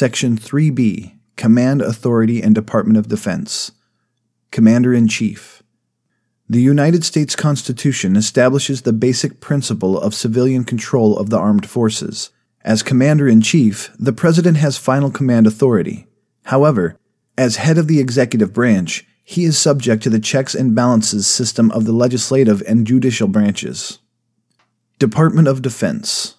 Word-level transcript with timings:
Section 0.00 0.38
3B 0.38 1.12
Command 1.36 1.82
Authority 1.82 2.40
and 2.40 2.54
Department 2.54 2.96
of 2.96 3.08
Defense 3.08 3.72
Commander 4.50 4.94
in 4.94 5.08
Chief. 5.08 5.62
The 6.48 6.62
United 6.62 7.04
States 7.04 7.36
Constitution 7.36 8.16
establishes 8.16 8.80
the 8.80 8.94
basic 8.94 9.42
principle 9.42 10.00
of 10.00 10.14
civilian 10.14 10.64
control 10.64 11.18
of 11.18 11.28
the 11.28 11.36
armed 11.36 11.68
forces. 11.68 12.30
As 12.62 12.82
Commander 12.82 13.28
in 13.28 13.42
Chief, 13.42 13.94
the 13.98 14.14
President 14.14 14.56
has 14.56 14.78
final 14.78 15.10
command 15.10 15.46
authority. 15.46 16.06
However, 16.44 16.96
as 17.36 17.56
head 17.56 17.76
of 17.76 17.86
the 17.86 18.00
executive 18.00 18.54
branch, 18.54 19.06
he 19.22 19.44
is 19.44 19.58
subject 19.58 20.02
to 20.04 20.08
the 20.08 20.18
checks 20.18 20.54
and 20.54 20.74
balances 20.74 21.26
system 21.26 21.70
of 21.72 21.84
the 21.84 21.92
legislative 21.92 22.62
and 22.66 22.86
judicial 22.86 23.28
branches. 23.28 23.98
Department 24.98 25.46
of 25.46 25.60
Defense 25.60 26.36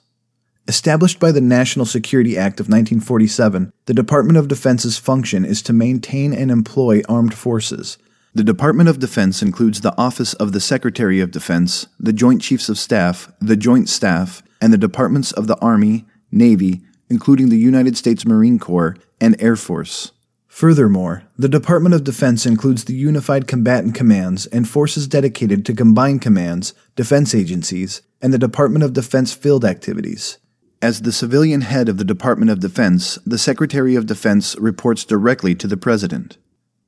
Established 0.72 1.20
by 1.20 1.34
the 1.34 1.42
National 1.42 1.86
Security 1.86 2.38
Act 2.38 2.62
of 2.62 2.68
1947, 2.68 3.74
the 3.88 3.94
Department 3.94 4.38
of 4.38 4.48
Defense's 4.48 4.98
function 4.98 5.44
is 5.44 5.62
to 5.64 5.74
maintain 5.74 6.32
and 6.34 6.50
employ 6.50 7.02
armed 7.10 7.34
forces. 7.34 7.98
The 8.34 8.46
Department 8.46 8.88
of 8.88 8.98
Defense 8.98 9.42
includes 9.42 9.82
the 9.82 9.94
Office 9.98 10.34
of 10.36 10.54
the 10.54 10.62
Secretary 10.62 11.20
of 11.20 11.32
Defense, 11.32 11.88
the 12.00 12.14
Joint 12.14 12.42
Chiefs 12.42 12.70
of 12.70 12.78
Staff, 12.80 13.30
the 13.42 13.58
Joint 13.58 13.90
Staff, 13.90 14.44
and 14.62 14.72
the 14.72 14.78
departments 14.78 15.34
of 15.34 15.48
the 15.48 15.58
Army, 15.58 16.06
Navy, 16.32 16.80
including 17.10 17.50
the 17.50 17.60
United 17.60 17.98
States 17.98 18.26
Marine 18.26 18.58
Corps, 18.58 18.96
and 19.20 19.36
Air 19.42 19.58
Force. 19.58 20.14
Furthermore, 20.48 21.24
the 21.38 21.50
Department 21.50 21.96
of 21.96 22.06
Defense 22.06 22.46
includes 22.46 22.86
the 22.86 22.96
Unified 22.96 23.46
Combatant 23.46 23.94
Commands 23.94 24.46
and 24.46 24.70
forces 24.70 25.06
dedicated 25.06 25.66
to 25.66 25.74
combined 25.74 26.22
commands, 26.22 26.74
defense 26.96 27.36
agencies, 27.36 28.02
and 28.22 28.34
the 28.34 28.38
Department 28.38 28.86
of 28.86 28.94
Defense 28.94 29.34
field 29.34 29.66
activities. 29.66 30.38
As 30.84 31.04
the 31.04 31.12
civilian 31.12 31.62
head 31.62 31.90
of 31.90 31.98
the 31.98 32.04
Department 32.04 32.50
of 32.50 32.60
Defense, 32.60 33.20
the 33.24 33.38
Secretary 33.38 33.94
of 33.94 34.08
Defense 34.08 34.56
reports 34.58 35.06
directly 35.06 35.54
to 35.54 35.68
the 35.68 35.78
President. 35.78 36.38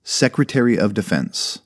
Secretary 0.03 0.79
of 0.79 0.95
Defense 0.95 1.59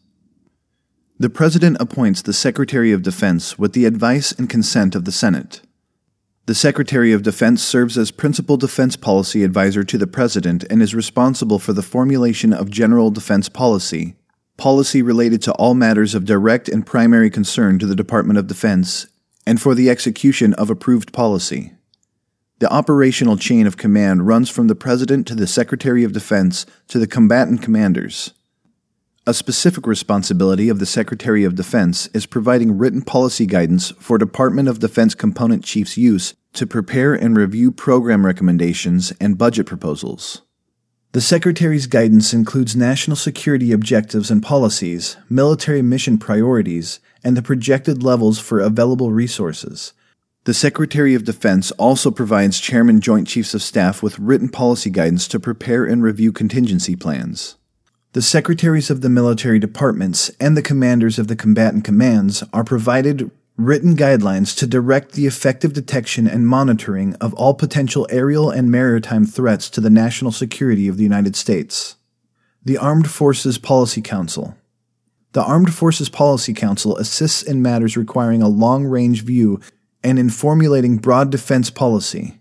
The 1.18 1.30
President 1.30 1.78
appoints 1.80 2.22
the 2.22 2.34
Secretary 2.34 2.92
of 2.92 3.02
Defense 3.02 3.58
with 3.58 3.72
the 3.72 3.86
advice 3.86 4.34
and 4.34 4.50
consent 4.50 4.94
of 4.94 5.06
the 5.06 5.12
Senate. 5.14 5.62
The 6.48 6.56
Secretary 6.56 7.14
of 7.14 7.24
Defense 7.24 7.64
serves 7.64 7.98
as 7.98 8.12
principal 8.12 8.58
defense 8.58 8.98
policy 8.98 9.46
advisor 9.46 9.86
to 9.86 9.98
the 9.98 10.06
President 10.06 10.66
and 10.70 10.82
is 10.82 10.94
responsible 10.94 11.60
for 11.60 11.72
the 11.72 11.82
formulation 11.82 12.52
of 12.52 12.70
general 12.70 13.10
defense 13.10 13.48
policy, 13.48 14.18
policy 14.58 15.02
related 15.02 15.42
to 15.44 15.54
all 15.54 15.76
matters 15.76 16.14
of 16.14 16.26
direct 16.26 16.68
and 16.68 16.86
primary 16.86 17.30
concern 17.30 17.80
to 17.80 17.86
the 17.86 17.96
Department 17.96 18.38
of 18.38 18.48
Defense, 18.48 19.08
and 19.46 19.62
for 19.62 19.74
the 19.74 19.90
execution 19.90 20.54
of 20.56 20.70
approved 20.70 21.14
policy. 21.14 21.72
The 22.60 22.74
operational 22.74 23.38
chain 23.38 23.68
of 23.68 23.78
command 23.78 24.26
runs 24.26 24.50
from 24.50 24.68
the 24.68 24.74
President 24.74 25.28
to 25.28 25.36
the 25.36 25.46
Secretary 25.46 26.04
of 26.04 26.12
Defense 26.12 26.66
to 26.88 26.98
the 26.98 27.06
combatant 27.06 27.62
commanders. 27.62 28.34
A 29.28 29.34
specific 29.34 29.86
responsibility 29.86 30.68
of 30.68 30.80
the 30.80 30.88
Secretary 30.88 31.44
of 31.44 31.54
Defense 31.54 32.08
is 32.16 32.26
providing 32.26 32.78
written 32.78 33.04
policy 33.04 33.46
guidance 33.46 33.92
for 34.00 34.18
Department 34.18 34.70
of 34.70 34.80
Defense 34.80 35.14
component 35.14 35.64
chiefs' 35.64 35.98
use 35.98 36.34
to 36.54 36.66
prepare 36.66 37.14
and 37.14 37.38
review 37.38 37.72
program 37.72 38.26
recommendations 38.26 39.14
and 39.22 39.38
budget 39.38 39.68
proposals. 39.68 40.42
The 41.12 41.22
Secretary's 41.22 41.86
guidance 41.86 42.34
includes 42.34 42.76
national 42.76 43.18
security 43.18 43.72
objectives 43.72 44.32
and 44.32 44.42
policies, 44.42 45.16
military 45.30 45.84
mission 45.84 46.18
priorities, 46.18 47.00
and 47.24 47.38
the 47.38 47.44
projected 47.44 48.02
levels 48.02 48.40
for 48.40 48.60
available 48.60 49.12
resources. 49.12 49.94
The 50.48 50.54
Secretary 50.54 51.14
of 51.14 51.26
Defense 51.26 51.72
also 51.72 52.10
provides 52.10 52.62
Chairman 52.62 53.02
Joint 53.02 53.28
Chiefs 53.28 53.54
of 53.54 53.62
Staff 53.62 54.02
with 54.02 54.18
written 54.18 54.48
policy 54.48 54.90
guidance 54.90 55.28
to 55.28 55.42
prepare 55.42 55.84
and 55.84 56.02
review 56.02 56.32
contingency 56.32 56.96
plans. 56.96 57.58
The 58.14 58.22
secretaries 58.22 58.90
of 58.90 59.02
the 59.02 59.10
military 59.10 59.60
departments 59.60 60.32
and 60.40 60.56
the 60.56 60.62
commanders 60.62 61.20
of 61.20 61.28
the 61.28 61.36
combatant 61.36 61.84
commands 61.84 62.46
are 62.54 62.64
provided 62.64 63.30
written 63.58 63.98
guidelines 63.98 64.58
to 64.60 64.66
direct 64.66 65.12
the 65.12 65.26
effective 65.26 65.74
detection 65.74 66.30
and 66.30 66.48
monitoring 66.48 67.16
of 67.16 67.34
all 67.34 67.54
potential 67.54 68.08
aerial 68.10 68.50
and 68.50 68.72
maritime 68.72 69.26
threats 69.26 69.70
to 69.72 69.82
the 69.82 69.90
national 69.90 70.32
security 70.32 70.88
of 70.88 70.96
the 70.96 71.04
United 71.04 71.36
States. 71.36 71.98
The 72.64 72.78
Armed 72.78 73.12
Forces 73.12 73.58
Policy 73.58 74.02
Council. 74.02 74.56
The 75.34 75.44
Armed 75.44 75.74
Forces 75.74 76.08
Policy 76.08 76.54
Council 76.54 76.96
assists 76.96 77.44
in 77.44 77.62
matters 77.62 77.98
requiring 77.98 78.42
a 78.42 78.48
long 78.48 78.86
range 78.86 79.26
view 79.26 79.60
and 80.04 80.20
in 80.20 80.30
formulating 80.30 80.98
broad 80.98 81.30
defense 81.30 81.70
policy. 81.70 82.40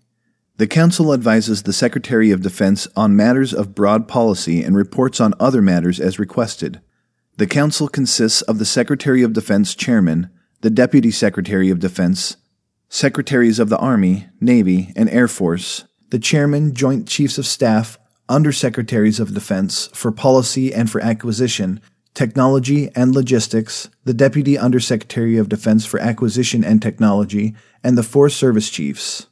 The 0.58 0.66
Council 0.66 1.12
advises 1.12 1.62
the 1.62 1.72
Secretary 1.72 2.30
of 2.30 2.40
Defense 2.40 2.88
on 2.96 3.14
matters 3.14 3.52
of 3.52 3.74
broad 3.74 4.08
policy 4.08 4.62
and 4.62 4.74
reports 4.74 5.20
on 5.20 5.34
other 5.38 5.60
matters 5.60 6.00
as 6.00 6.18
requested. 6.18 6.80
The 7.36 7.46
Council 7.46 7.88
consists 7.88 8.40
of 8.42 8.58
the 8.58 8.64
Secretary 8.64 9.22
of 9.22 9.34
Defense 9.34 9.74
Chairman, 9.74 10.30
the 10.62 10.70
Deputy 10.70 11.10
Secretary 11.10 11.68
of 11.68 11.78
Defense, 11.78 12.38
Secretaries 12.88 13.58
of 13.58 13.68
the 13.68 13.76
Army, 13.76 14.28
Navy, 14.40 14.92
and 14.96 15.10
Air 15.10 15.28
Force, 15.28 15.84
the 16.08 16.18
Chairman, 16.18 16.72
Joint 16.72 17.06
Chiefs 17.06 17.36
of 17.36 17.46
Staff, 17.46 17.98
Undersecretaries 18.28 19.20
of 19.20 19.34
Defense 19.34 19.88
for 19.92 20.10
Policy 20.10 20.72
and 20.72 20.90
for 20.90 21.02
Acquisition, 21.02 21.80
Technology 22.16 22.88
and 22.96 23.14
Logistics, 23.14 23.90
the 24.04 24.14
Deputy 24.14 24.56
Undersecretary 24.56 25.36
of 25.36 25.50
Defense 25.50 25.84
for 25.84 26.00
Acquisition 26.00 26.64
and 26.64 26.80
Technology, 26.80 27.54
and 27.84 27.98
the 27.98 28.02
four 28.02 28.30
service 28.30 28.70
chiefs. 28.70 29.26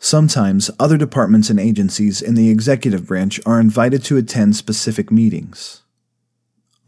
Sometimes 0.00 0.68
other 0.80 0.96
departments 0.96 1.48
and 1.48 1.60
agencies 1.60 2.20
in 2.20 2.34
the 2.34 2.50
executive 2.50 3.06
branch 3.06 3.38
are 3.46 3.60
invited 3.60 4.02
to 4.02 4.16
attend 4.16 4.56
specific 4.56 5.12
meetings. 5.12 5.82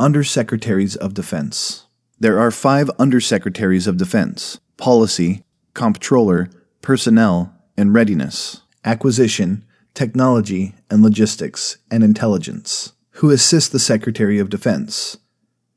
Undersecretaries 0.00 0.96
of 0.96 1.14
Defense. 1.14 1.86
There 2.18 2.40
are 2.40 2.50
five 2.50 2.88
Undersecretaries 2.98 3.86
of 3.86 3.98
Defense 3.98 4.58
Policy, 4.78 5.44
Comptroller, 5.74 6.50
Personnel, 6.82 7.54
and 7.76 7.94
Readiness, 7.94 8.62
Acquisition, 8.84 9.64
Technology 9.94 10.74
and 10.90 11.04
Logistics, 11.04 11.78
and 11.88 12.02
Intelligence 12.02 12.94
who 13.20 13.30
assist 13.30 13.70
the 13.70 13.78
Secretary 13.78 14.38
of 14.38 14.48
Defense. 14.48 15.18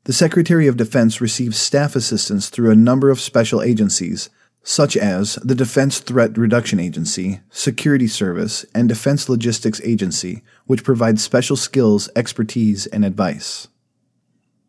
The 0.04 0.14
Secretary 0.14 0.66
of 0.66 0.78
Defense 0.78 1.20
receives 1.20 1.58
staff 1.58 1.94
assistance 1.94 2.48
through 2.48 2.70
a 2.70 2.76
number 2.76 3.10
of 3.10 3.20
special 3.20 3.60
agencies, 3.60 4.30
such 4.62 4.96
as 4.96 5.34
the 5.36 5.54
Defense 5.54 5.98
Threat 5.98 6.38
Reduction 6.38 6.80
Agency, 6.80 7.40
Security 7.50 8.08
Service, 8.08 8.64
and 8.74 8.88
Defense 8.88 9.28
Logistics 9.28 9.78
Agency, 9.82 10.42
which 10.64 10.84
provide 10.84 11.20
special 11.20 11.54
skills, 11.54 12.08
expertise, 12.16 12.86
and 12.86 13.04
advice. 13.04 13.68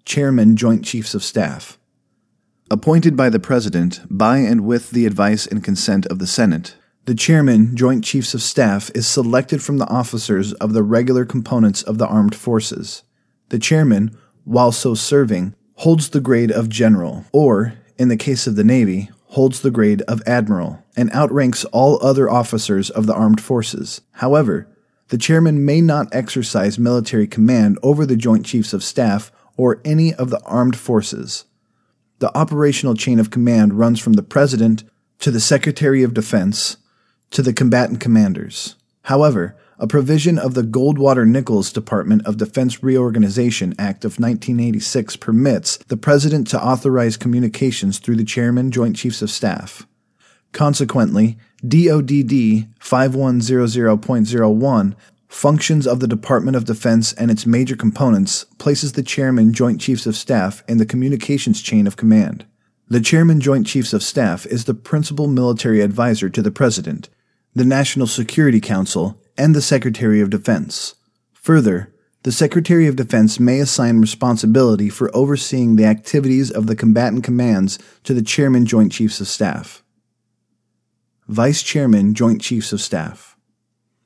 Chairman 0.03 0.57
Joint 0.57 0.83
Chiefs 0.83 1.15
of 1.15 1.23
Staff. 1.23 1.77
Appointed 2.69 3.15
by 3.15 3.29
the 3.29 3.39
President 3.39 4.01
by 4.09 4.39
and 4.39 4.65
with 4.65 4.91
the 4.91 5.05
advice 5.05 5.47
and 5.47 5.63
consent 5.63 6.05
of 6.07 6.19
the 6.19 6.27
Senate, 6.27 6.75
the 7.05 7.13
Chairman, 7.13 7.75
Joint 7.75 8.03
Chiefs 8.03 8.33
of 8.33 8.41
Staff, 8.41 8.89
is 8.95 9.05
selected 9.05 9.61
from 9.61 9.77
the 9.77 9.87
officers 9.87 10.53
of 10.53 10.73
the 10.73 10.81
regular 10.81 11.23
components 11.23 11.83
of 11.83 11.99
the 11.99 12.07
armed 12.07 12.33
forces. 12.33 13.03
The 13.49 13.59
Chairman, 13.59 14.17
while 14.43 14.71
so 14.71 14.95
serving, 14.95 15.53
holds 15.75 16.09
the 16.09 16.19
grade 16.19 16.51
of 16.51 16.67
General, 16.67 17.25
or, 17.31 17.75
in 17.99 18.07
the 18.07 18.17
case 18.17 18.47
of 18.47 18.55
the 18.55 18.63
Navy, 18.63 19.11
holds 19.27 19.61
the 19.61 19.69
grade 19.69 20.01
of 20.03 20.23
Admiral, 20.25 20.83
and 20.97 21.11
outranks 21.11 21.63
all 21.65 22.03
other 22.03 22.27
officers 22.27 22.89
of 22.89 23.05
the 23.05 23.13
armed 23.13 23.39
forces. 23.39 24.01
However, 24.13 24.67
the 25.09 25.19
Chairman 25.19 25.63
may 25.63 25.81
not 25.81 26.07
exercise 26.11 26.79
military 26.79 27.27
command 27.27 27.77
over 27.83 28.07
the 28.07 28.15
Joint 28.15 28.47
Chiefs 28.47 28.73
of 28.73 28.83
Staff 28.83 29.31
or 29.57 29.79
any 29.85 30.11
of 30.11 30.31
the 30.31 30.41
armed 30.43 30.75
forces. 30.75 31.45
The 32.17 32.35
operational 32.35 32.95
chain 32.95 33.19
of 33.19 33.29
command 33.29 33.75
runs 33.75 33.99
from 33.99 34.13
the 34.13 34.23
President 34.23 34.83
to 35.19 35.29
the 35.29 35.39
Secretary 35.39 36.01
of 36.01 36.15
Defense 36.15 36.77
to 37.31 37.41
the 37.41 37.53
combatant 37.53 37.99
commanders. 37.99 38.75
However, 39.03 39.55
a 39.77 39.87
provision 39.87 40.39
of 40.39 40.53
the 40.53 40.61
Goldwater 40.61 41.27
Nichols 41.27 41.73
Department 41.73 42.25
of 42.25 42.37
Defense 42.37 42.81
Reorganization 42.81 43.75
Act 43.77 44.05
of 44.05 44.19
1986 44.19 45.17
permits 45.17 45.75
the 45.77 45.97
President 45.97 46.47
to 46.47 46.63
authorize 46.63 47.17
communications 47.17 47.99
through 47.99 48.15
the 48.15 48.23
Chairman, 48.23 48.71
Joint 48.71 48.95
Chiefs 48.95 49.21
of 49.21 49.29
Staff. 49.29 49.85
Consequently, 50.53 51.37
DODD 51.61 52.69
5100.01 52.79 54.95
Functions 55.27 55.85
of 55.85 55.99
the 55.99 56.07
Department 56.07 56.55
of 56.55 56.63
Defense 56.63 57.11
and 57.13 57.29
its 57.29 57.45
major 57.45 57.75
components 57.75 58.45
places 58.57 58.93
the 58.93 59.03
Chairman, 59.03 59.51
Joint 59.51 59.81
Chiefs 59.81 60.05
of 60.05 60.15
Staff 60.15 60.63
in 60.69 60.77
the 60.77 60.85
communications 60.85 61.61
chain 61.61 61.87
of 61.87 61.97
command. 61.97 62.45
The 62.87 63.01
Chairman, 63.01 63.41
Joint 63.41 63.67
Chiefs 63.67 63.91
of 63.91 64.01
Staff 64.01 64.45
is 64.45 64.63
the 64.63 64.73
principal 64.73 65.27
military 65.27 65.81
advisor 65.81 66.29
to 66.29 66.41
the 66.41 66.51
President 66.51 67.09
the 67.55 67.65
National 67.65 68.05
Security 68.05 68.59
Council, 68.59 69.17
and 69.37 69.55
the 69.55 69.61
Secretary 69.61 70.19
of 70.19 70.29
Defense. 70.29 70.95
Further, 71.33 71.93
the 72.23 72.31
Secretary 72.33 72.85
of 72.85 72.97
Defense 72.97 73.39
may 73.39 73.61
assign 73.61 74.01
responsibility 74.01 74.89
for 74.89 75.15
overseeing 75.15 75.75
the 75.75 75.85
activities 75.85 76.51
of 76.51 76.67
the 76.67 76.75
combatant 76.75 77.23
commands 77.23 77.79
to 78.03 78.13
the 78.13 78.21
Chairman 78.21 78.65
Joint 78.65 78.91
Chiefs 78.91 79.21
of 79.21 79.27
Staff. 79.27 79.83
Vice 81.29 81.63
Chairman 81.63 82.13
Joint 82.13 82.41
Chiefs 82.41 82.73
of 82.73 82.81
Staff. 82.81 83.37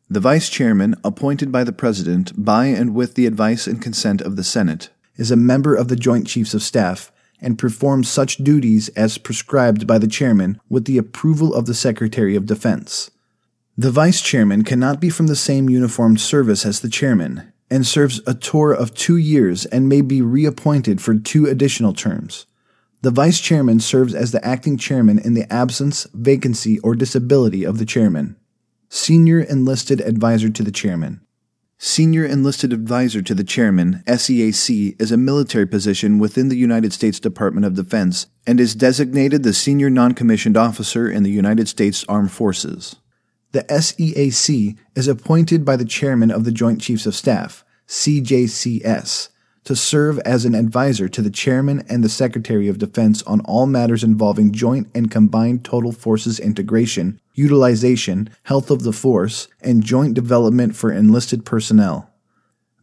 The 0.09 0.19
Vice 0.19 0.49
Chairman, 0.49 0.95
appointed 1.03 1.51
by 1.51 1.63
the 1.63 1.71
President 1.71 2.33
by 2.35 2.67
and 2.67 2.93
with 2.93 3.15
the 3.15 3.25
advice 3.25 3.65
and 3.65 3.81
consent 3.81 4.21
of 4.21 4.35
the 4.35 4.43
Senate, 4.43 4.89
is 5.15 5.31
a 5.31 5.35
member 5.35 5.73
of 5.73 5.87
the 5.87 5.95
Joint 5.95 6.27
Chiefs 6.27 6.53
of 6.53 6.61
Staff 6.61 7.11
and 7.41 7.57
performs 7.57 8.09
such 8.09 8.37
duties 8.37 8.89
as 8.89 9.17
prescribed 9.17 9.87
by 9.87 9.97
the 9.97 10.07
Chairman 10.07 10.59
with 10.69 10.85
the 10.85 10.99
approval 10.99 11.55
of 11.55 11.65
the 11.65 11.73
Secretary 11.73 12.35
of 12.35 12.45
Defense. 12.45 13.09
The 13.79 13.91
Vice 13.91 14.19
Chairman 14.19 14.65
cannot 14.65 14.99
be 14.99 15.09
from 15.09 15.27
the 15.27 15.37
same 15.37 15.69
uniformed 15.69 16.19
service 16.19 16.65
as 16.65 16.81
the 16.81 16.89
Chairman 16.89 17.53
and 17.71 17.87
serves 17.87 18.19
a 18.27 18.33
tour 18.33 18.73
of 18.73 18.93
two 18.93 19.15
years 19.15 19.65
and 19.67 19.87
may 19.87 20.01
be 20.01 20.21
reappointed 20.21 20.99
for 20.99 21.15
two 21.15 21.45
additional 21.45 21.93
terms. 21.93 22.45
The 23.03 23.11
Vice 23.11 23.39
Chairman 23.39 23.79
serves 23.79 24.13
as 24.13 24.33
the 24.33 24.45
acting 24.45 24.75
Chairman 24.75 25.17
in 25.17 25.33
the 25.33 25.49
absence, 25.49 26.07
vacancy, 26.13 26.77
or 26.79 26.93
disability 26.93 27.63
of 27.63 27.77
the 27.77 27.85
Chairman. 27.85 28.35
Senior 28.89 29.39
Enlisted 29.39 30.01
Advisor 30.01 30.49
to 30.49 30.61
the 30.61 30.73
Chairman. 30.73 31.21
Senior 31.77 32.25
Enlisted 32.25 32.73
Advisor 32.73 33.21
to 33.21 33.33
the 33.33 33.45
Chairman, 33.45 34.03
SEAC, 34.05 35.01
is 35.01 35.13
a 35.13 35.15
military 35.15 35.65
position 35.65 36.19
within 36.19 36.49
the 36.49 36.57
United 36.57 36.91
States 36.91 37.17
Department 37.17 37.65
of 37.65 37.75
Defense 37.75 38.27
and 38.45 38.59
is 38.59 38.75
designated 38.75 39.43
the 39.43 39.53
Senior 39.53 39.89
Non-Commissioned 39.89 40.57
Officer 40.57 41.09
in 41.09 41.23
the 41.23 41.31
United 41.31 41.69
States 41.69 42.03
Armed 42.09 42.33
Forces. 42.33 42.97
The 43.51 43.63
SEAC 43.63 44.77
is 44.93 45.07
appointed 45.07 45.65
by 45.65 45.75
the 45.75 45.85
Chairman 45.85 46.29
of 46.29 46.43
the 46.43 46.51
Joint 46.51 46.81
Chiefs 46.81 47.07
of 47.07 47.15
Staff, 47.15 47.65
CJCS, 47.87 49.29
to 49.63 49.75
serve 49.75 50.19
as 50.19 50.45
an 50.45 50.53
advisor 50.53 51.09
to 51.09 51.21
the 51.23 51.31
Chairman 51.31 51.83
and 51.89 52.03
the 52.03 52.09
Secretary 52.09 52.67
of 52.67 52.77
Defense 52.77 53.23
on 53.23 53.41
all 53.41 53.65
matters 53.65 54.03
involving 54.03 54.51
joint 54.51 54.87
and 54.93 55.09
combined 55.09 55.65
total 55.65 55.91
forces 55.91 56.39
integration, 56.39 57.19
utilization, 57.33 58.29
health 58.43 58.69
of 58.69 58.83
the 58.83 58.93
force, 58.93 59.47
and 59.61 59.83
joint 59.83 60.13
development 60.13 60.75
for 60.75 60.91
enlisted 60.91 61.43
personnel. 61.43 62.11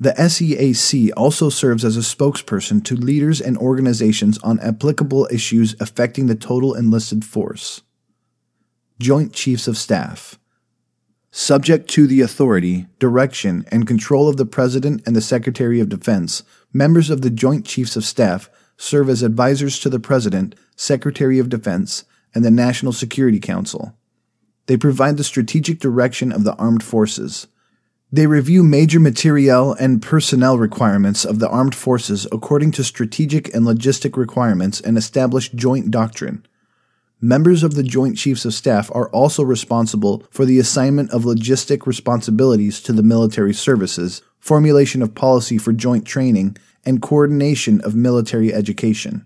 The 0.01 0.15
SEAC 0.15 1.13
also 1.17 1.49
serves 1.49 1.85
as 1.85 1.97
a 1.97 2.01
spokesperson 2.01 2.85
to 2.87 2.97
leaders 2.97 3.41
and 3.41 3.57
organizations 3.57 4.37
on 4.39 4.59
applicable 4.59 5.29
issues 5.31 5.77
affecting 5.79 6.27
the 6.27 6.35
total 6.35 6.75
enlisted 6.75 7.25
force. 7.25 7.83
Joint 8.99 9.33
Chiefs 9.33 9.69
of 9.69 9.79
Staff 9.79 10.41
Subject 11.39 11.91
to 11.91 12.07
the 12.07 12.23
authority, 12.23 12.87
direction, 12.99 13.67
and 13.71 13.87
control 13.87 14.27
of 14.27 14.39
the 14.39 14.47
President 14.47 15.03
and 15.05 15.15
the 15.15 15.21
Secretary 15.21 15.81
of 15.81 15.91
Defense, 15.91 16.43
members 16.73 17.11
of 17.11 17.21
the 17.21 17.29
Joint 17.29 17.67
Chiefs 17.67 17.95
of 17.95 18.07
Staff 18.07 18.49
serve 18.79 19.11
as 19.11 19.23
advisors 19.23 19.79
to 19.81 19.91
the 19.91 20.01
President, 20.01 20.55
Secretary 20.77 21.39
of 21.39 21.51
Defense, 21.51 22.07
and 22.35 22.43
the 22.43 22.51
National 22.51 22.91
Security 22.91 23.39
Council. 23.39 23.95
They 24.65 24.79
provide 24.79 25.19
the 25.19 25.25
strategic 25.25 25.79
direction 25.79 26.33
of 26.33 26.45
the 26.45 26.55
armed 26.55 26.83
forces. 26.83 27.49
They 28.11 28.27
review 28.27 28.63
major 28.63 28.99
materiel 28.99 29.75
and 29.75 30.01
personnel 30.01 30.57
requirements 30.57 31.27
of 31.27 31.39
the 31.39 31.51
armed 31.51 31.75
forces 31.75 32.27
according 32.33 32.71
to 32.73 32.83
strategic 32.83 33.55
and 33.55 33.67
logistic 33.67 34.17
requirements 34.17 34.81
and 34.81 34.97
establish 34.97 35.51
joint 35.51 35.91
doctrine. 35.91 36.47
Members 37.21 37.63
of 37.63 37.75
the 37.75 37.83
Joint 37.83 38.19
Chiefs 38.19 38.45
of 38.45 38.53
Staff 38.53 38.91
are 38.95 39.09
also 39.09 39.43
responsible 39.43 40.27
for 40.31 40.45
the 40.45 40.59
assignment 40.59 41.11
of 41.13 41.23
logistic 41.23 41.87
responsibilities 41.87 42.79
to 42.83 42.93
the 42.93 43.03
military 43.03 43.55
services, 43.55 44.21
formulation 44.39 45.01
of 45.01 45.15
policy 45.15 45.57
for 45.57 45.73
joint 45.73 46.05
training, 46.05 46.59
and 46.85 47.01
coordination 47.01 47.81
of 47.81 47.95
military 47.95 48.53
education. 48.53 49.25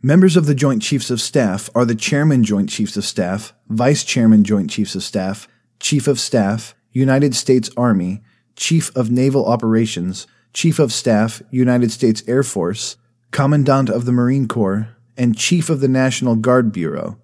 Members 0.00 0.38
of 0.38 0.46
the 0.46 0.54
Joint 0.54 0.80
Chiefs 0.80 1.10
of 1.10 1.20
Staff 1.20 1.68
are 1.74 1.84
the 1.84 1.94
Chairman 1.94 2.44
Joint 2.44 2.70
Chiefs 2.70 2.96
of 2.96 3.04
Staff, 3.04 3.52
Vice 3.68 4.04
Chairman 4.04 4.42
Joint 4.42 4.70
Chiefs 4.70 4.94
of 4.94 5.02
Staff, 5.02 5.48
Chief 5.80 6.08
of 6.08 6.18
Staff, 6.18 6.74
United 6.92 7.34
States 7.34 7.68
Army, 7.76 8.22
Chief 8.56 8.90
of 8.96 9.10
Naval 9.10 9.46
Operations, 9.46 10.26
Chief 10.54 10.78
of 10.78 10.94
Staff, 10.94 11.42
United 11.50 11.92
States 11.92 12.22
Air 12.26 12.42
Force, 12.42 12.96
Commandant 13.32 13.90
of 13.90 14.06
the 14.06 14.12
Marine 14.12 14.48
Corps, 14.48 14.96
and 15.18 15.36
Chief 15.36 15.68
of 15.68 15.80
the 15.80 15.88
National 15.88 16.36
Guard 16.36 16.72
Bureau. 16.72 17.18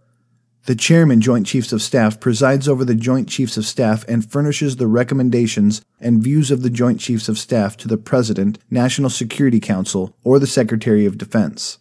The 0.66 0.74
Chairman, 0.74 1.20
Joint 1.20 1.46
Chiefs 1.46 1.72
of 1.72 1.82
Staff, 1.82 2.20
presides 2.20 2.68
over 2.68 2.84
the 2.84 2.94
Joint 2.94 3.28
Chiefs 3.28 3.56
of 3.56 3.66
Staff 3.66 4.04
and 4.08 4.28
furnishes 4.28 4.76
the 4.76 4.86
recommendations 4.86 5.82
and 6.00 6.22
views 6.22 6.50
of 6.50 6.62
the 6.62 6.70
Joint 6.70 7.00
Chiefs 7.00 7.28
of 7.28 7.38
Staff 7.38 7.76
to 7.78 7.88
the 7.88 7.98
President, 7.98 8.58
National 8.70 9.10
Security 9.10 9.60
Council, 9.60 10.16
or 10.24 10.38
the 10.38 10.46
Secretary 10.46 11.04
of 11.04 11.18
Defense. 11.18 11.78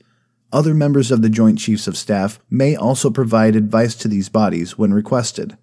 Other 0.51 0.73
members 0.73 1.11
of 1.11 1.21
the 1.21 1.29
Joint 1.29 1.59
Chiefs 1.59 1.87
of 1.87 1.97
Staff 1.97 2.39
may 2.49 2.75
also 2.75 3.09
provide 3.09 3.55
advice 3.55 3.95
to 3.95 4.07
these 4.07 4.29
bodies 4.29 4.77
when 4.77 4.93
requested. 4.93 5.57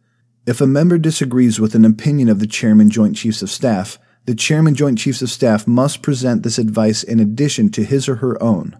If 0.46 0.62
a 0.62 0.66
member 0.66 0.96
disagrees 0.98 1.60
with 1.60 1.74
an 1.74 1.84
opinion 1.84 2.30
of 2.30 2.40
the 2.40 2.46
Chairman, 2.46 2.90
Joint 2.90 3.16
Chiefs 3.16 3.42
of 3.42 3.50
Staff, 3.50 3.98
the 4.24 4.34
Chairman, 4.34 4.74
Joint 4.74 4.98
Chiefs 4.98 5.20
of 5.20 5.30
Staff 5.30 5.66
must 5.66 6.02
present 6.02 6.42
this 6.42 6.58
advice 6.58 7.02
in 7.02 7.20
addition 7.20 7.68
to 7.70 7.84
his 7.84 8.08
or 8.08 8.16
her 8.16 8.42
own. 8.42 8.78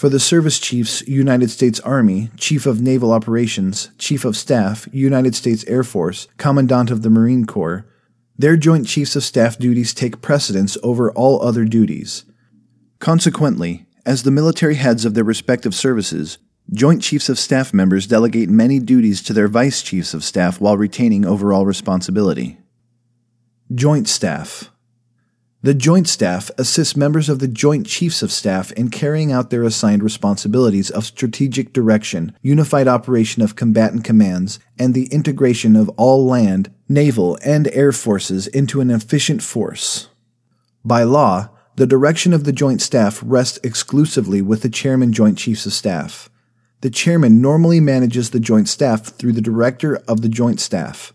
For 0.00 0.08
the 0.08 0.18
Service 0.18 0.58
Chiefs, 0.58 1.06
United 1.06 1.50
States 1.50 1.78
Army, 1.80 2.30
Chief 2.38 2.64
of 2.64 2.80
Naval 2.80 3.12
Operations, 3.12 3.90
Chief 3.98 4.24
of 4.24 4.34
Staff, 4.34 4.88
United 4.92 5.34
States 5.34 5.62
Air 5.66 5.84
Force, 5.84 6.26
Commandant 6.38 6.90
of 6.90 7.02
the 7.02 7.10
Marine 7.10 7.44
Corps, 7.44 7.84
their 8.34 8.56
Joint 8.56 8.86
Chiefs 8.86 9.14
of 9.14 9.24
Staff 9.24 9.58
duties 9.58 9.92
take 9.92 10.22
precedence 10.22 10.78
over 10.82 11.12
all 11.12 11.42
other 11.42 11.66
duties. 11.66 12.24
Consequently, 12.98 13.84
as 14.06 14.22
the 14.22 14.30
military 14.30 14.76
heads 14.76 15.04
of 15.04 15.12
their 15.12 15.22
respective 15.22 15.74
services, 15.74 16.38
Joint 16.72 17.02
Chiefs 17.02 17.28
of 17.28 17.38
Staff 17.38 17.74
members 17.74 18.06
delegate 18.06 18.48
many 18.48 18.78
duties 18.78 19.22
to 19.24 19.34
their 19.34 19.48
Vice 19.48 19.82
Chiefs 19.82 20.14
of 20.14 20.24
Staff 20.24 20.62
while 20.62 20.78
retaining 20.78 21.26
overall 21.26 21.66
responsibility. 21.66 22.58
Joint 23.74 24.08
Staff 24.08 24.70
the 25.62 25.74
Joint 25.74 26.08
Staff 26.08 26.50
assists 26.56 26.96
members 26.96 27.28
of 27.28 27.38
the 27.38 27.48
Joint 27.48 27.86
Chiefs 27.86 28.22
of 28.22 28.32
Staff 28.32 28.72
in 28.72 28.88
carrying 28.88 29.30
out 29.30 29.50
their 29.50 29.62
assigned 29.62 30.02
responsibilities 30.02 30.88
of 30.88 31.04
strategic 31.04 31.74
direction, 31.74 32.34
unified 32.40 32.88
operation 32.88 33.42
of 33.42 33.56
combatant 33.56 34.02
commands, 34.02 34.58
and 34.78 34.94
the 34.94 35.06
integration 35.12 35.76
of 35.76 35.90
all 35.90 36.24
land, 36.24 36.72
naval, 36.88 37.38
and 37.44 37.68
air 37.74 37.92
forces 37.92 38.46
into 38.46 38.80
an 38.80 38.90
efficient 38.90 39.42
force. 39.42 40.08
By 40.82 41.02
law, 41.02 41.50
the 41.76 41.86
direction 41.86 42.32
of 42.32 42.44
the 42.44 42.52
Joint 42.52 42.80
Staff 42.80 43.22
rests 43.22 43.58
exclusively 43.62 44.40
with 44.40 44.62
the 44.62 44.70
Chairman 44.70 45.12
Joint 45.12 45.36
Chiefs 45.36 45.66
of 45.66 45.74
Staff. 45.74 46.30
The 46.80 46.90
Chairman 46.90 47.42
normally 47.42 47.80
manages 47.80 48.30
the 48.30 48.40
Joint 48.40 48.68
Staff 48.70 49.08
through 49.08 49.32
the 49.32 49.42
Director 49.42 49.96
of 50.08 50.22
the 50.22 50.30
Joint 50.30 50.58
Staff. 50.58 51.12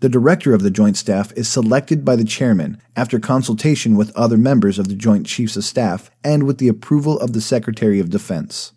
The 0.00 0.08
director 0.10 0.52
of 0.52 0.62
the 0.62 0.70
Joint 0.70 0.96
Staff 0.98 1.32
is 1.36 1.48
selected 1.48 2.04
by 2.04 2.16
the 2.16 2.24
chairman 2.24 2.80
after 2.94 3.18
consultation 3.18 3.96
with 3.96 4.14
other 4.14 4.36
members 4.36 4.78
of 4.78 4.88
the 4.88 4.94
Joint 4.94 5.26
Chiefs 5.26 5.56
of 5.56 5.64
Staff 5.64 6.10
and 6.22 6.42
with 6.42 6.58
the 6.58 6.68
approval 6.68 7.18
of 7.18 7.32
the 7.32 7.40
Secretary 7.40 7.98
of 7.98 8.10
Defense. 8.10 8.72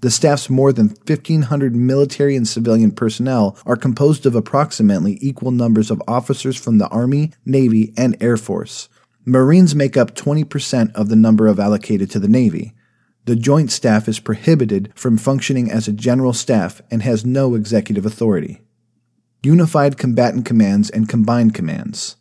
The 0.00 0.10
staff's 0.10 0.50
more 0.50 0.72
than 0.72 0.88
1,500 1.06 1.76
military 1.76 2.34
and 2.34 2.48
civilian 2.48 2.90
personnel 2.90 3.56
are 3.64 3.76
composed 3.76 4.26
of 4.26 4.34
approximately 4.34 5.18
equal 5.20 5.50
numbers 5.52 5.90
of 5.90 6.02
officers 6.08 6.56
from 6.56 6.78
the 6.78 6.88
Army, 6.88 7.32
Navy, 7.44 7.92
and 7.96 8.16
Air 8.20 8.36
Force. 8.36 8.88
Marines 9.26 9.74
make 9.74 9.96
up 9.96 10.16
20% 10.16 10.92
of 10.94 11.10
the 11.10 11.16
number 11.16 11.46
of 11.46 11.60
allocated 11.60 12.10
to 12.10 12.18
the 12.18 12.28
Navy. 12.28 12.74
The 13.26 13.36
Joint 13.36 13.70
Staff 13.70 14.08
is 14.08 14.18
prohibited 14.18 14.90
from 14.96 15.18
functioning 15.18 15.70
as 15.70 15.86
a 15.86 15.92
general 15.92 16.32
staff 16.32 16.80
and 16.90 17.02
has 17.02 17.24
no 17.24 17.54
executive 17.54 18.06
authority. 18.06 18.62
Unified 19.42 19.96
Combatant 19.96 20.44
Commands 20.44 20.90
and 20.90 21.08
Combined 21.08 21.54
Commands. 21.54 22.16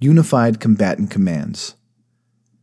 Unified 0.00 0.58
Combatant 0.58 1.08
Commands. 1.08 1.76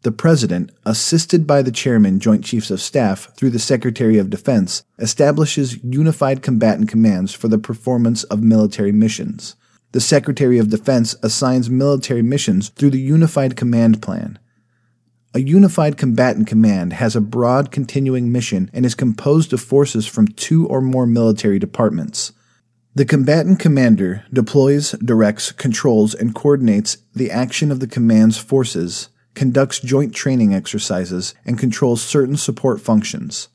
The 0.01 0.11
President, 0.11 0.73
assisted 0.85 1.47
by 1.47 1.61
the 1.61 1.71
Chairman, 1.71 2.19
Joint 2.19 2.43
Chiefs 2.43 2.69
of 2.69 2.81
Staff, 2.81 3.33
through 3.37 3.51
the 3.51 3.59
Secretary 3.59 4.17
of 4.17 4.29
Defense, 4.29 4.83
establishes 4.99 5.81
unified 5.85 6.41
combatant 6.41 6.89
commands 6.89 7.33
for 7.33 7.47
the 7.47 7.57
performance 7.57 8.25
of 8.25 8.43
military 8.43 8.91
missions. 8.91 9.55
The 9.93 10.01
Secretary 10.01 10.59
of 10.59 10.69
Defense 10.69 11.15
assigns 11.23 11.69
military 11.69 12.21
missions 12.21 12.67
through 12.67 12.89
the 12.89 12.99
Unified 12.99 13.55
Command 13.55 14.01
Plan. 14.01 14.37
A 15.33 15.39
unified 15.39 15.95
combatant 15.95 16.47
command 16.47 16.91
has 16.91 17.15
a 17.15 17.21
broad 17.21 17.71
continuing 17.71 18.33
mission 18.33 18.69
and 18.73 18.85
is 18.85 18.95
composed 18.95 19.53
of 19.53 19.61
forces 19.61 20.05
from 20.05 20.27
two 20.27 20.67
or 20.67 20.81
more 20.81 21.05
military 21.05 21.57
departments. 21.57 22.33
The 22.97 23.05
combatant 23.05 23.59
commander 23.59 24.25
deploys, 24.33 24.93
directs, 24.93 25.51
controls, 25.51 26.15
and 26.15 26.33
coordinates 26.33 26.97
the 27.13 27.29
action 27.29 27.71
of 27.71 27.79
the 27.79 27.85
command's 27.85 28.39
forces, 28.39 29.09
conducts 29.35 29.79
joint 29.79 30.15
training 30.15 30.55
exercises, 30.55 31.35
and 31.45 31.59
controls 31.59 32.01
certain 32.01 32.37
support 32.37 32.81
functions. 32.81 33.49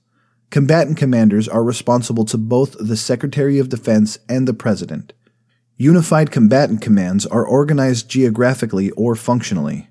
Combatant 0.50 0.96
commanders 0.96 1.48
are 1.48 1.64
responsible 1.64 2.24
to 2.26 2.38
both 2.38 2.76
the 2.78 2.96
Secretary 2.96 3.58
of 3.58 3.68
Defense 3.68 4.16
and 4.28 4.46
the 4.46 4.54
President. 4.54 5.12
Unified 5.76 6.30
combatant 6.30 6.80
commands 6.80 7.26
are 7.26 7.44
organized 7.44 8.08
geographically 8.08 8.92
or 8.92 9.16
functionally. 9.16 9.88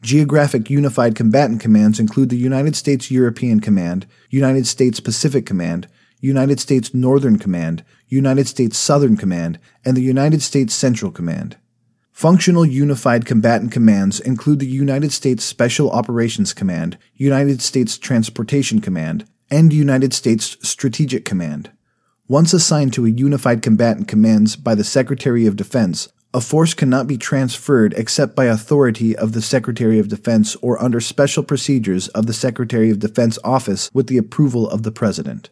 Geographic 0.00 0.70
Unified 0.70 1.14
Combatant 1.14 1.60
Commands 1.60 2.00
include 2.00 2.30
the 2.30 2.38
United 2.38 2.76
States 2.76 3.10
European 3.10 3.60
Command, 3.60 4.06
United 4.30 4.66
States 4.66 5.00
Pacific 5.00 5.44
Command, 5.44 5.86
United 6.24 6.58
States 6.58 6.94
Northern 6.94 7.38
Command, 7.38 7.84
United 8.08 8.48
States 8.48 8.78
Southern 8.78 9.14
Command, 9.14 9.58
and 9.84 9.94
the 9.94 10.00
United 10.00 10.40
States 10.40 10.74
Central 10.74 11.12
Command. 11.12 11.58
Functional 12.12 12.64
Unified 12.64 13.26
Combatant 13.26 13.70
Commands 13.70 14.20
include 14.20 14.58
the 14.58 14.66
United 14.66 15.12
States 15.12 15.44
Special 15.44 15.90
Operations 15.90 16.54
Command, 16.54 16.96
United 17.14 17.60
States 17.60 17.98
Transportation 17.98 18.80
Command, 18.80 19.26
and 19.50 19.70
United 19.70 20.14
States 20.14 20.56
Strategic 20.66 21.26
Command. 21.26 21.70
Once 22.26 22.54
assigned 22.54 22.94
to 22.94 23.04
a 23.04 23.10
Unified 23.10 23.60
Combatant 23.60 24.08
Commands 24.08 24.56
by 24.56 24.74
the 24.74 24.82
Secretary 24.82 25.44
of 25.44 25.56
Defense, 25.56 26.08
a 26.32 26.40
force 26.40 26.72
cannot 26.72 27.06
be 27.06 27.18
transferred 27.18 27.92
except 27.98 28.34
by 28.34 28.46
authority 28.46 29.14
of 29.14 29.32
the 29.32 29.42
Secretary 29.42 29.98
of 29.98 30.08
Defense 30.08 30.56
or 30.62 30.82
under 30.82 31.02
special 31.02 31.42
procedures 31.42 32.08
of 32.08 32.24
the 32.24 32.32
Secretary 32.32 32.88
of 32.88 32.98
Defense 32.98 33.38
office 33.44 33.90
with 33.92 34.06
the 34.06 34.16
approval 34.16 34.66
of 34.70 34.84
the 34.84 34.90
President. 34.90 35.50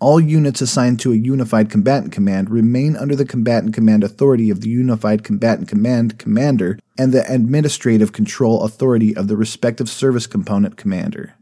All 0.00 0.20
units 0.20 0.60
assigned 0.60 1.00
to 1.00 1.12
a 1.12 1.16
Unified 1.16 1.70
Combatant 1.70 2.12
Command 2.12 2.50
remain 2.50 2.96
under 2.96 3.16
the 3.16 3.24
Combatant 3.24 3.72
Command 3.72 4.04
authority 4.04 4.50
of 4.50 4.60
the 4.60 4.68
Unified 4.68 5.24
Combatant 5.24 5.68
Command 5.68 6.18
Commander 6.18 6.78
and 6.98 7.12
the 7.12 7.24
administrative 7.32 8.12
control 8.12 8.62
authority 8.62 9.16
of 9.16 9.28
the 9.28 9.36
respective 9.36 9.88
service 9.88 10.26
component 10.26 10.76
commander. 10.76 11.34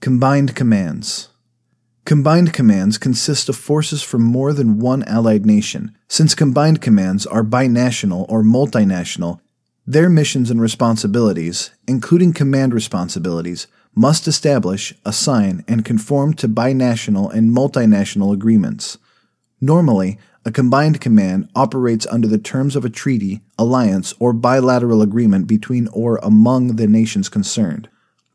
Combined 0.00 0.54
Commands 0.54 1.28
Combined 2.04 2.52
commands 2.52 2.98
consist 2.98 3.48
of 3.48 3.56
forces 3.56 4.02
from 4.02 4.22
more 4.22 4.52
than 4.52 4.80
one 4.80 5.04
allied 5.04 5.46
nation. 5.46 5.96
Since 6.08 6.34
combined 6.34 6.80
commands 6.80 7.26
are 7.26 7.44
binational 7.44 8.26
or 8.28 8.42
multinational, 8.42 9.40
their 9.86 10.08
missions 10.08 10.50
and 10.50 10.60
responsibilities, 10.60 11.70
including 11.86 12.32
command 12.32 12.74
responsibilities, 12.74 13.68
must 13.94 14.26
establish, 14.26 14.94
assign, 15.04 15.64
and 15.68 15.84
conform 15.84 16.34
to 16.34 16.48
binational 16.48 17.32
and 17.32 17.54
multinational 17.54 18.32
agreements. 18.32 18.98
Normally, 19.60 20.18
a 20.44 20.50
combined 20.50 21.00
command 21.00 21.48
operates 21.54 22.06
under 22.06 22.26
the 22.26 22.38
terms 22.38 22.74
of 22.74 22.84
a 22.84 22.90
treaty, 22.90 23.42
alliance, 23.58 24.12
or 24.18 24.32
bilateral 24.32 25.02
agreement 25.02 25.46
between 25.46 25.88
or 25.88 26.18
among 26.22 26.76
the 26.76 26.88
nations 26.88 27.28
concerned. 27.28 27.88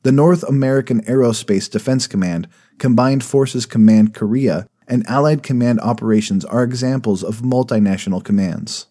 The 0.04 0.12
North 0.14 0.44
American 0.44 1.02
Aerospace 1.02 1.70
Defense 1.70 2.08
Command, 2.08 2.48
Combined 2.78 3.26
Forces 3.26 3.66
Command 3.66 4.14
Korea, 4.14 4.68
and 4.88 5.06
Allied 5.08 5.44
Command 5.44 5.82
Operations 5.82 6.46
are 6.46 6.64
examples 6.64 7.24
of 7.24 7.42
multinational 7.42 8.24
commands. 8.24 8.86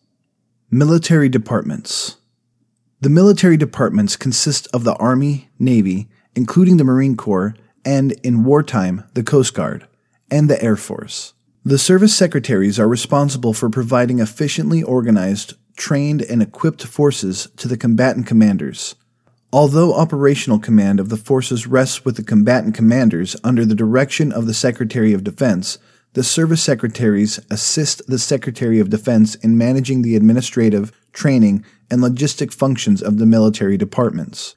Military 0.71 1.31
Departments 1.31 2.17
The 3.01 3.09
military 3.09 3.57
departments 3.57 4.17
consist 4.17 4.69
of 4.75 4.85
the 4.85 4.95
Army, 4.97 5.49
Navy, 5.59 6.11
including 6.37 6.77
the 6.77 6.85
Marine 6.85 7.17
Corps, 7.17 7.57
and, 7.85 8.13
in 8.23 8.45
wartime, 8.45 9.03
the 9.15 9.25
Coast 9.25 9.55
Guard, 9.55 9.89
and 10.31 10.49
the 10.49 10.63
Air 10.63 10.77
Force. 10.77 11.33
The 11.65 11.79
service 11.79 12.15
secretaries 12.15 12.79
are 12.79 12.87
responsible 12.87 13.53
for 13.53 13.69
providing 13.69 14.21
efficiently 14.21 14.83
organized, 14.83 15.55
trained, 15.77 16.23
and 16.23 16.41
equipped 16.41 16.85
forces 16.85 17.49
to 17.57 17.67
the 17.67 17.77
combatant 17.77 18.27
commanders. 18.27 18.95
Although 19.53 19.95
operational 19.95 20.59
command 20.59 21.01
of 21.01 21.09
the 21.09 21.17
forces 21.17 21.67
rests 21.67 22.05
with 22.05 22.17
the 22.17 22.23
combatant 22.23 22.75
commanders 22.75 23.35
under 23.43 23.65
the 23.65 23.75
direction 23.75 24.31
of 24.31 24.47
the 24.47 24.55
Secretary 24.55 25.13
of 25.13 25.25
Defense, 25.25 25.79
the 26.13 26.25
service 26.25 26.63
secretaries 26.63 27.41
assist 27.51 28.07
the 28.07 28.19
Secretary 28.19 28.81
of 28.81 28.91
Defense 28.91 29.35
in 29.37 29.59
managing 29.59 30.03
the 30.03 30.17
administrative, 30.17 30.93
training, 31.13 31.65
and 31.91 32.01
logistic 32.01 32.53
functions 32.53 33.03
of 33.03 33.19
the 33.19 33.27
military 33.27 33.77
departments. 33.77 34.57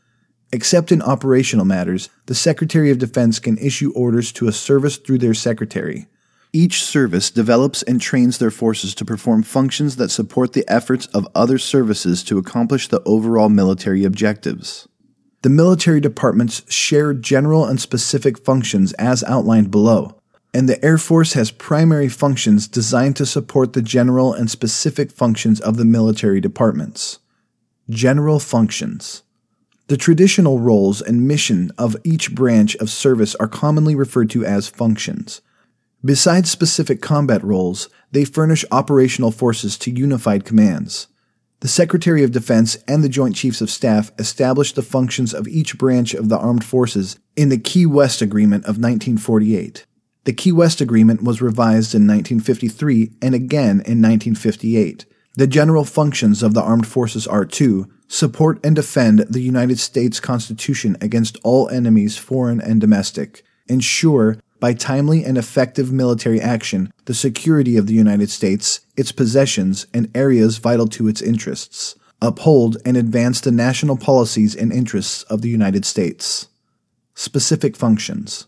Except 0.51 0.91
in 0.91 1.01
operational 1.01 1.65
matters, 1.65 2.09
the 2.25 2.35
Secretary 2.35 2.89
of 2.89 2.97
Defense 2.97 3.39
can 3.39 3.57
issue 3.59 3.91
orders 3.95 4.31
to 4.33 4.47
a 4.47 4.51
service 4.51 4.97
through 4.97 5.19
their 5.19 5.35
secretary. 5.35 6.07
Each 6.51 6.83
service 6.83 7.29
develops 7.29 7.83
and 7.83 8.01
trains 8.01 8.39
their 8.39 8.49
forces 8.49 8.95
to 8.95 9.05
perform 9.05 9.43
functions 9.43 9.97
that 9.97 10.09
support 10.09 10.53
the 10.53 10.65
efforts 10.67 11.05
of 11.07 11.27
other 11.35 11.59
services 11.59 12.23
to 12.23 12.39
accomplish 12.39 12.87
the 12.87 13.03
overall 13.03 13.49
military 13.49 14.03
objectives. 14.03 14.87
The 15.43 15.49
military 15.49 16.01
departments 16.01 16.63
share 16.73 17.13
general 17.13 17.65
and 17.65 17.79
specific 17.79 18.43
functions 18.43 18.93
as 18.93 19.23
outlined 19.25 19.69
below, 19.69 20.19
and 20.51 20.67
the 20.67 20.83
Air 20.83 20.97
Force 20.97 21.33
has 21.33 21.51
primary 21.51 22.09
functions 22.09 22.67
designed 22.67 23.15
to 23.17 23.25
support 23.27 23.73
the 23.73 23.83
general 23.83 24.33
and 24.33 24.49
specific 24.49 25.11
functions 25.11 25.61
of 25.61 25.77
the 25.77 25.85
military 25.85 26.41
departments. 26.41 27.19
General 27.89 28.39
functions. 28.39 29.21
The 29.89 29.97
traditional 29.97 30.59
roles 30.59 31.01
and 31.01 31.27
mission 31.27 31.71
of 31.75 31.97
each 32.03 32.35
branch 32.35 32.75
of 32.75 32.91
service 32.91 33.33
are 33.35 33.47
commonly 33.47 33.95
referred 33.95 34.29
to 34.29 34.45
as 34.45 34.67
functions. 34.67 35.41
Besides 36.05 36.51
specific 36.51 37.01
combat 37.01 37.43
roles, 37.43 37.89
they 38.11 38.23
furnish 38.23 38.63
operational 38.71 39.31
forces 39.31 39.79
to 39.79 39.91
unified 39.91 40.45
commands. 40.45 41.07
The 41.61 41.67
Secretary 41.67 42.23
of 42.23 42.31
Defense 42.31 42.77
and 42.87 43.03
the 43.03 43.09
Joint 43.09 43.35
Chiefs 43.35 43.61
of 43.61 43.71
Staff 43.71 44.11
established 44.19 44.75
the 44.75 44.83
functions 44.83 45.33
of 45.33 45.47
each 45.47 45.79
branch 45.79 46.13
of 46.13 46.29
the 46.29 46.37
armed 46.37 46.63
forces 46.63 47.17
in 47.35 47.49
the 47.49 47.57
Key 47.57 47.87
West 47.87 48.21
Agreement 48.21 48.65
of 48.65 48.77
1948. 48.77 49.87
The 50.25 50.33
Key 50.33 50.51
West 50.51 50.81
Agreement 50.81 51.23
was 51.23 51.41
revised 51.41 51.95
in 51.95 52.05
1953 52.05 53.13
and 53.23 53.33
again 53.33 53.81
in 53.87 54.03
1958. 54.03 55.07
The 55.35 55.47
general 55.47 55.83
functions 55.83 56.43
of 56.43 56.53
the 56.53 56.61
armed 56.61 56.85
forces 56.85 57.25
are 57.25 57.45
to 57.45 57.89
support 58.09 58.59
and 58.65 58.75
defend 58.75 59.19
the 59.29 59.41
United 59.41 59.79
States 59.79 60.19
Constitution 60.19 60.97
against 60.99 61.37
all 61.43 61.69
enemies, 61.69 62.17
foreign 62.17 62.59
and 62.59 62.81
domestic, 62.81 63.43
ensure 63.67 64.37
by 64.59 64.73
timely 64.73 65.23
and 65.23 65.37
effective 65.37 65.91
military 65.91 66.41
action 66.41 66.91
the 67.05 67.13
security 67.13 67.77
of 67.77 67.87
the 67.87 67.93
United 67.93 68.29
States, 68.29 68.81
its 68.97 69.13
possessions, 69.13 69.85
and 69.93 70.11
areas 70.15 70.57
vital 70.57 70.87
to 70.87 71.07
its 71.07 71.21
interests, 71.21 71.95
uphold 72.21 72.77
and 72.83 72.97
advance 72.97 73.39
the 73.39 73.51
national 73.51 73.95
policies 73.95 74.55
and 74.55 74.73
interests 74.73 75.23
of 75.23 75.41
the 75.41 75.49
United 75.49 75.85
States. 75.85 76.49
Specific 77.13 77.77
functions. 77.77 78.47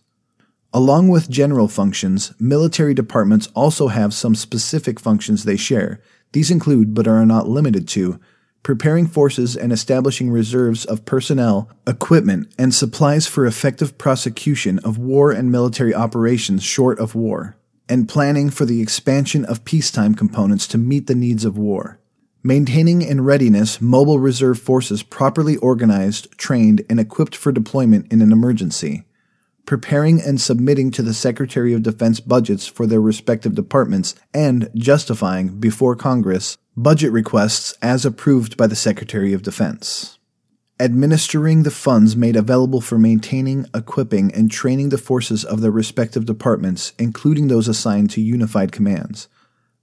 Along 0.74 1.08
with 1.08 1.30
general 1.30 1.68
functions, 1.68 2.34
military 2.39 2.94
departments 2.94 3.48
also 3.53 3.89
have 3.89 4.13
some 4.13 4.36
specific 4.36 5.00
functions 5.00 5.44
they 5.44 5.58
share. 5.58 6.01
These 6.32 6.50
include, 6.50 6.94
but 6.94 7.08
are 7.08 7.25
not 7.25 7.48
limited 7.48 7.88
to, 7.89 8.20
preparing 8.63 9.08
forces 9.08 9.56
and 9.56 9.72
establishing 9.72 10.30
reserves 10.30 10.86
of 10.86 11.06
personnel, 11.06 11.70
equipment, 11.88 12.53
and 12.58 12.74
supplies 12.74 13.27
for 13.27 13.46
effective 13.46 13.98
prosecution 13.98 14.80
of 14.80 14.98
war 14.98 15.32
and 15.32 15.51
military 15.51 15.94
operations 15.94 16.63
short 16.63 17.00
of 17.00 17.15
war, 17.15 17.56
and 17.89 18.08
planning 18.08 18.50
for 18.50 18.65
the 18.65 18.82
expansion 18.82 19.44
of 19.46 19.65
peacetime 19.65 20.13
components 20.13 20.68
to 20.68 20.77
meet 20.77 21.08
the 21.08 21.15
needs 21.15 21.44
of 21.44 21.58
war. 21.58 22.00
Maintaining 22.44 23.01
in 23.01 23.22
readiness 23.22 23.80
mobile 23.80 24.18
reserve 24.18 24.60
forces 24.60 25.03
properly 25.03 25.58
organized, 25.58 26.32
trained, 26.38 26.84
and 26.89 27.00
equipped 27.00 27.36
for 27.36 27.51
deployment 27.51 28.12
in 28.12 28.22
an 28.22 28.32
emergency. 28.32 29.03
Preparing 29.65 30.22
and 30.22 30.41
submitting 30.41 30.91
to 30.91 31.01
the 31.01 31.13
Secretary 31.13 31.74
of 31.74 31.84
Defense 31.84 32.20
budgets 32.20 32.68
for 32.68 32.86
their 32.86 33.01
respective 33.01 33.56
departments 33.56 34.15
and 34.34 34.70
justifying 34.75 35.60
before 35.60 35.96
Congress 35.96 36.58
Budget 36.77 37.12
requests 37.12 37.74
as 37.82 38.06
approved 38.06 38.56
by 38.56 38.65
the 38.65 38.77
Secretary 38.77 39.34
of 39.34 39.44
Defense. 39.44 40.18
Administering 40.80 41.63
the 41.63 41.70
funds 41.70 42.15
made 42.15 42.38
available 42.38 42.80
for 42.80 42.98
maintaining, 42.98 43.65
equipping, 43.74 44.34
and 44.34 44.50
training 44.50 44.88
the 44.88 44.98
forces 44.98 45.44
of 45.44 45.60
their 45.60 45.70
respective 45.70 46.25
departments, 46.25 46.94
including 46.98 47.50
those 47.50 47.68
assigned 47.68 48.10
to 48.10 48.22
unified 48.22 48.72
commands. 48.72 49.27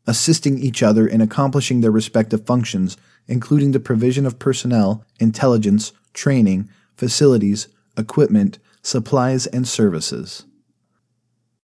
Assisting 0.07 0.59
each 0.59 0.83
other 0.83 1.07
in 1.07 1.21
accomplishing 1.21 1.83
their 1.83 1.91
respective 1.91 2.47
functions, 2.47 2.97
including 3.27 3.73
the 3.73 3.81
provision 3.81 4.25
of 4.25 4.39
personnel, 4.39 5.05
intelligence, 5.21 5.93
training, 6.15 6.71
facilities, 6.97 7.69
equipment, 7.99 8.59
supplies, 8.89 9.47
and 9.47 9.69
services. 9.69 10.47